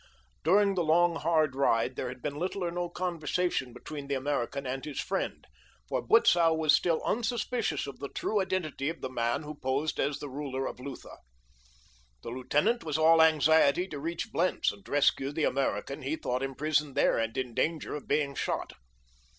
[0.43, 4.65] During the long, hard ride there had been little or no conversation between the American
[4.65, 5.45] and his friend,
[5.87, 10.17] for Butzow was still unsuspicious of the true identity of the man who posed as
[10.17, 11.17] the ruler of Lutha.
[12.23, 16.95] The lieutenant was all anxiety to reach Blentz and rescue the American he thought imprisoned
[16.95, 18.73] there and in danger of being shot.